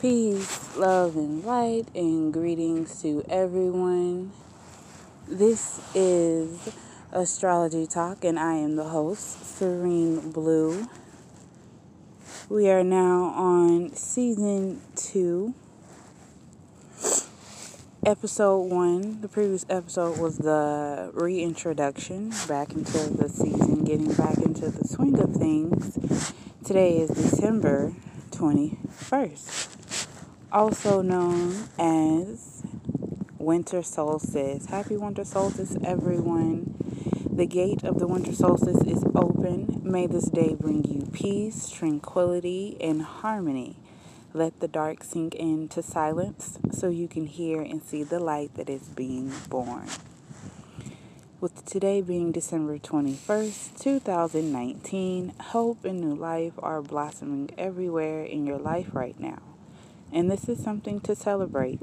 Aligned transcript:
Peace, 0.00 0.76
love, 0.76 1.16
and 1.16 1.42
light, 1.42 1.86
and 1.94 2.30
greetings 2.30 3.00
to 3.00 3.24
everyone. 3.30 4.30
This 5.26 5.80
is 5.94 6.68
Astrology 7.12 7.86
Talk, 7.86 8.22
and 8.22 8.38
I 8.38 8.56
am 8.56 8.76
the 8.76 8.84
host, 8.84 9.56
Serene 9.56 10.32
Blue. 10.32 10.86
We 12.50 12.68
are 12.68 12.84
now 12.84 13.32
on 13.34 13.94
season 13.94 14.82
two, 14.96 15.54
episode 18.04 18.64
one. 18.64 19.22
The 19.22 19.28
previous 19.28 19.64
episode 19.70 20.18
was 20.18 20.36
the 20.36 21.10
reintroduction 21.14 22.34
back 22.46 22.72
into 22.72 23.08
the 23.08 23.30
season, 23.30 23.84
getting 23.84 24.12
back 24.12 24.36
into 24.36 24.68
the 24.68 24.86
swing 24.86 25.18
of 25.18 25.32
things. 25.32 26.34
Today 26.62 26.98
is 26.98 27.08
December 27.08 27.94
21st 28.32 29.65
also 30.52 31.02
known 31.02 31.68
as 31.78 32.62
winter 33.38 33.82
solstice. 33.82 34.66
Happy 34.66 34.96
winter 34.96 35.24
solstice, 35.24 35.76
everyone. 35.84 36.74
The 37.30 37.46
gate 37.46 37.84
of 37.84 37.98
the 37.98 38.06
winter 38.06 38.32
solstice 38.32 38.82
is 38.86 39.04
open. 39.14 39.82
May 39.84 40.06
this 40.06 40.28
day 40.30 40.54
bring 40.54 40.84
you 40.84 41.06
peace, 41.12 41.68
tranquility, 41.68 42.76
and 42.80 43.02
harmony. 43.02 43.76
Let 44.32 44.60
the 44.60 44.68
dark 44.68 45.02
sink 45.02 45.34
into 45.34 45.82
silence 45.82 46.58
so 46.70 46.88
you 46.88 47.08
can 47.08 47.26
hear 47.26 47.62
and 47.62 47.82
see 47.82 48.02
the 48.02 48.20
light 48.20 48.54
that 48.54 48.68
is 48.68 48.82
being 48.88 49.32
born. 49.48 49.86
With 51.40 51.64
today 51.66 52.00
being 52.00 52.32
December 52.32 52.78
21st, 52.78 53.78
2019, 53.78 55.34
hope 55.38 55.84
and 55.84 56.00
new 56.00 56.14
life 56.14 56.54
are 56.58 56.80
blossoming 56.80 57.50
everywhere 57.58 58.24
in 58.24 58.46
your 58.46 58.58
life 58.58 58.88
right 58.92 59.18
now. 59.20 59.55
And 60.12 60.30
this 60.30 60.48
is 60.48 60.62
something 60.62 61.00
to 61.00 61.14
celebrate. 61.14 61.80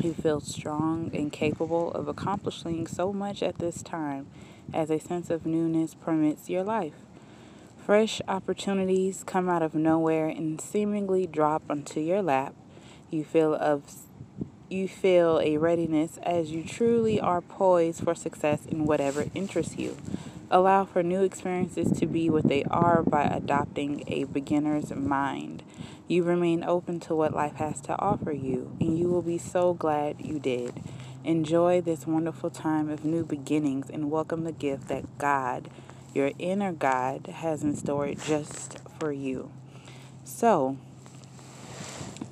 You 0.00 0.14
feel 0.14 0.40
strong 0.40 1.10
and 1.14 1.32
capable 1.32 1.92
of 1.92 2.08
accomplishing 2.08 2.86
so 2.86 3.12
much 3.12 3.42
at 3.42 3.58
this 3.58 3.82
time 3.82 4.26
as 4.74 4.90
a 4.90 4.98
sense 4.98 5.30
of 5.30 5.46
newness 5.46 5.94
permits 5.94 6.50
your 6.50 6.64
life. 6.64 6.94
Fresh 7.84 8.20
opportunities 8.28 9.24
come 9.24 9.48
out 9.48 9.62
of 9.62 9.74
nowhere 9.74 10.28
and 10.28 10.60
seemingly 10.60 11.26
drop 11.26 11.62
onto 11.68 12.00
your 12.00 12.22
lap. 12.22 12.54
You 13.10 13.24
feel 13.24 13.54
of 13.54 13.82
you 14.68 14.88
feel 14.88 15.38
a 15.40 15.58
readiness 15.58 16.18
as 16.22 16.50
you 16.50 16.64
truly 16.64 17.20
are 17.20 17.42
poised 17.42 18.02
for 18.02 18.14
success 18.14 18.64
in 18.66 18.86
whatever 18.86 19.26
interests 19.34 19.76
you. 19.76 19.96
Allow 20.54 20.84
for 20.84 21.02
new 21.02 21.22
experiences 21.22 21.98
to 21.98 22.04
be 22.04 22.28
what 22.28 22.46
they 22.46 22.62
are 22.64 23.02
by 23.02 23.22
adopting 23.22 24.04
a 24.06 24.24
beginner's 24.24 24.94
mind. 24.94 25.62
You 26.06 26.24
remain 26.24 26.62
open 26.62 27.00
to 27.00 27.14
what 27.14 27.32
life 27.32 27.54
has 27.54 27.80
to 27.80 27.98
offer 27.98 28.32
you, 28.32 28.76
and 28.78 28.98
you 28.98 29.08
will 29.08 29.22
be 29.22 29.38
so 29.38 29.72
glad 29.72 30.20
you 30.20 30.38
did. 30.38 30.74
Enjoy 31.24 31.80
this 31.80 32.06
wonderful 32.06 32.50
time 32.50 32.90
of 32.90 33.02
new 33.02 33.24
beginnings 33.24 33.88
and 33.88 34.10
welcome 34.10 34.44
the 34.44 34.52
gift 34.52 34.88
that 34.88 35.16
God, 35.16 35.70
your 36.12 36.32
inner 36.38 36.72
God, 36.72 37.28
has 37.28 37.62
in 37.62 37.74
store 37.74 38.12
just 38.12 38.76
for 39.00 39.10
you. 39.10 39.50
So, 40.22 40.76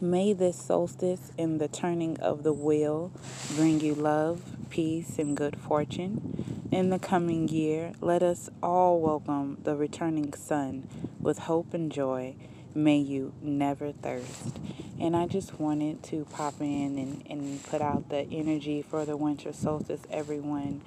may 0.00 0.32
this 0.32 0.56
solstice 0.56 1.30
and 1.38 1.60
the 1.60 1.68
turning 1.68 2.18
of 2.20 2.42
the 2.42 2.52
wheel 2.52 3.12
bring 3.54 3.80
you 3.80 3.94
love, 3.94 4.42
peace, 4.70 5.18
and 5.18 5.36
good 5.36 5.56
fortune. 5.56 6.68
In 6.72 6.90
the 6.90 6.98
coming 6.98 7.48
year, 7.48 7.92
let 8.00 8.22
us 8.22 8.48
all 8.62 9.00
welcome 9.00 9.58
the 9.62 9.76
returning 9.76 10.32
sun 10.32 10.88
with 11.20 11.40
hope 11.40 11.74
and 11.74 11.90
joy 11.90 12.34
may 12.74 12.98
you 12.98 13.32
never 13.42 13.92
thirst. 13.92 14.58
And 14.98 15.16
I 15.16 15.26
just 15.26 15.58
wanted 15.58 16.02
to 16.04 16.26
pop 16.26 16.60
in 16.60 16.98
and, 16.98 17.22
and 17.28 17.62
put 17.64 17.80
out 17.80 18.08
the 18.10 18.20
energy 18.30 18.82
for 18.82 19.04
the 19.04 19.16
winter 19.16 19.52
solstice, 19.52 20.02
everyone. 20.10 20.82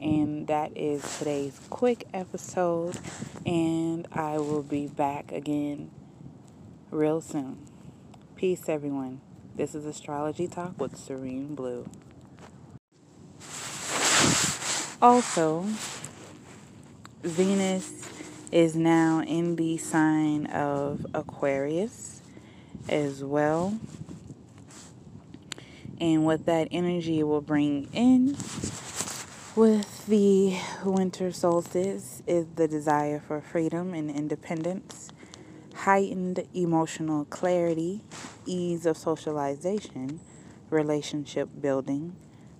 And 0.00 0.46
that 0.46 0.76
is 0.76 1.18
today's 1.18 1.60
quick 1.68 2.06
episode. 2.14 2.98
And 3.44 4.06
I 4.12 4.38
will 4.38 4.62
be 4.62 4.86
back 4.86 5.32
again 5.32 5.90
real 6.90 7.20
soon. 7.20 7.75
Peace, 8.36 8.68
everyone. 8.68 9.22
This 9.54 9.74
is 9.74 9.86
Astrology 9.86 10.46
Talk 10.46 10.78
with 10.78 10.94
Serene 10.94 11.54
Blue. 11.54 11.88
Also, 15.00 15.64
Venus 17.22 18.06
is 18.52 18.76
now 18.76 19.22
in 19.22 19.56
the 19.56 19.78
sign 19.78 20.44
of 20.48 21.06
Aquarius 21.14 22.20
as 22.90 23.24
well. 23.24 23.78
And 25.98 26.26
what 26.26 26.44
that 26.44 26.68
energy 26.70 27.22
will 27.22 27.40
bring 27.40 27.88
in 27.94 28.36
with 29.56 30.04
the 30.06 30.58
winter 30.84 31.32
solstice 31.32 32.22
is 32.26 32.44
the 32.56 32.68
desire 32.68 33.22
for 33.26 33.40
freedom 33.40 33.94
and 33.94 34.10
independence, 34.10 35.08
heightened 35.76 36.46
emotional 36.54 37.24
clarity, 37.26 38.02
ease 38.46 38.86
of 38.86 38.96
socialization, 38.96 40.20
relationship 40.70 41.48
building, 41.60 42.16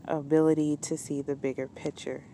ability 0.07 0.77
to 0.77 0.97
see 0.97 1.23
the 1.23 1.35
bigger 1.35 1.67
picture. 1.67 2.25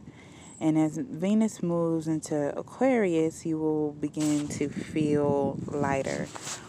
And 0.60 0.78
as 0.78 0.96
Venus 0.98 1.62
moves 1.62 2.06
into 2.06 2.56
Aquarius, 2.56 3.44
you 3.44 3.58
will 3.58 3.92
begin 3.92 4.46
to 4.48 4.68
feel 4.68 5.58
lighter 5.66 6.28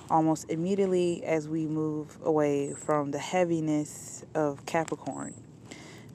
almost 0.10 0.50
immediately 0.50 1.24
as 1.24 1.48
we 1.48 1.68
move 1.68 2.18
away 2.24 2.74
from 2.74 3.12
the 3.12 3.20
heaviness 3.20 4.26
of 4.34 4.66
Capricorn. 4.66 5.34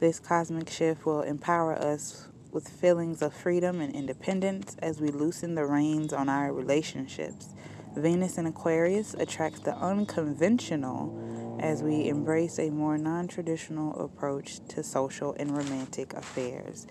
This 0.00 0.18
cosmic 0.18 0.70
shift 0.70 1.04
will 1.04 1.22
empower 1.22 1.74
us 1.74 2.28
with 2.50 2.68
feelings 2.68 3.22
of 3.22 3.34
freedom 3.34 3.80
and 3.80 3.94
independence 3.94 4.76
as 4.80 5.00
we 5.00 5.08
loosen 5.08 5.54
the 5.54 5.66
reins 5.66 6.12
on 6.12 6.28
our 6.28 6.52
relationships. 6.52 7.48
Venus 7.96 8.38
in 8.38 8.46
Aquarius 8.46 9.14
attracts 9.14 9.60
the 9.60 9.74
unconventional 9.76 11.58
as 11.60 11.82
we 11.82 12.08
embrace 12.08 12.58
a 12.58 12.70
more 12.70 12.96
non 12.96 13.26
traditional 13.26 13.98
approach 14.00 14.60
to 14.68 14.82
social 14.82 15.34
and 15.38 15.56
romantic 15.56 16.12
affairs. 16.14 16.86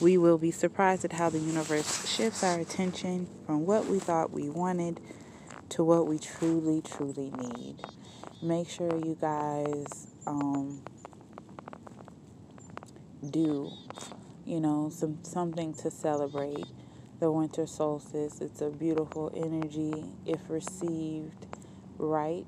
We 0.00 0.16
will 0.16 0.38
be 0.38 0.50
surprised 0.50 1.04
at 1.04 1.12
how 1.12 1.28
the 1.28 1.38
universe 1.38 2.08
shifts 2.08 2.42
our 2.42 2.58
attention 2.58 3.28
from 3.44 3.66
what 3.66 3.86
we 3.86 3.98
thought 3.98 4.32
we 4.32 4.48
wanted 4.48 5.00
to 5.70 5.84
what 5.84 6.06
we 6.06 6.18
truly, 6.18 6.80
truly 6.80 7.30
need. 7.30 7.76
Make 8.42 8.68
sure 8.68 8.94
you 8.96 9.16
guys 9.20 10.08
um, 10.26 10.82
do, 13.30 13.70
you 14.44 14.60
know, 14.60 14.90
some 14.90 15.18
something 15.22 15.74
to 15.74 15.90
celebrate 15.90 16.64
the 17.18 17.30
winter 17.30 17.66
solstice. 17.66 18.40
It's 18.40 18.60
a 18.60 18.70
beautiful 18.70 19.32
energy 19.34 20.04
if 20.26 20.40
received 20.48 21.46
right 21.98 22.46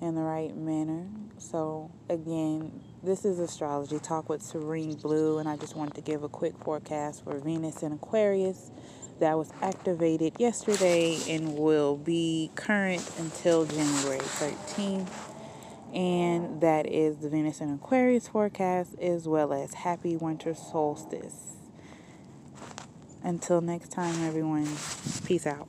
in 0.00 0.14
the 0.14 0.22
right 0.22 0.56
manner. 0.56 1.06
So, 1.38 1.90
again, 2.08 2.80
this 3.02 3.24
is 3.24 3.38
Astrology 3.38 3.98
Talk 3.98 4.28
with 4.28 4.42
Serene 4.42 4.94
Blue, 4.94 5.38
and 5.38 5.48
I 5.48 5.56
just 5.56 5.76
wanted 5.76 5.94
to 5.94 6.00
give 6.00 6.22
a 6.22 6.28
quick 6.28 6.54
forecast 6.64 7.24
for 7.24 7.38
Venus 7.38 7.82
and 7.82 7.94
Aquarius 7.94 8.70
that 9.20 9.36
was 9.36 9.50
activated 9.60 10.34
yesterday 10.38 11.18
and 11.28 11.56
will 11.56 11.96
be 11.96 12.50
current 12.54 13.08
until 13.18 13.66
January 13.66 14.18
13th. 14.18 15.10
And 15.92 16.60
that 16.62 16.86
is 16.86 17.18
the 17.18 17.28
Venus 17.28 17.60
and 17.60 17.74
Aquarius 17.74 18.28
forecast, 18.28 18.94
as 18.98 19.28
well 19.28 19.52
as 19.52 19.74
happy 19.74 20.16
winter 20.16 20.54
solstice. 20.54 21.61
Until 23.24 23.60
next 23.60 23.90
time, 23.90 24.24
everyone, 24.24 24.66
peace 25.24 25.46
out. 25.46 25.68